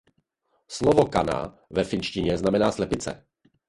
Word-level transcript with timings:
Slovo 0.67 1.05
„Kana“ 1.05 1.59
ve 1.69 1.83
finštině 1.83 2.37
znamená 2.37 2.71
slepice. 2.71 3.25